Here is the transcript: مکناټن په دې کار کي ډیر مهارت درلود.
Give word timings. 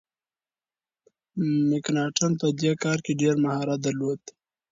مکناټن 1.69 2.31
په 2.41 2.47
دې 2.59 2.71
کار 2.83 2.97
کي 3.05 3.11
ډیر 3.21 3.35
مهارت 3.43 3.79
درلود. 3.87 4.21